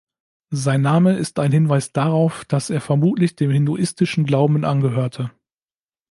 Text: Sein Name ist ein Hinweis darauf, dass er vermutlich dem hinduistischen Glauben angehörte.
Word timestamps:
Sein 0.49 0.81
Name 0.81 1.13
ist 1.15 1.37
ein 1.37 1.51
Hinweis 1.51 1.91
darauf, 1.91 2.43
dass 2.45 2.71
er 2.71 2.81
vermutlich 2.81 3.35
dem 3.35 3.51
hinduistischen 3.51 4.25
Glauben 4.25 4.65
angehörte. 4.65 5.29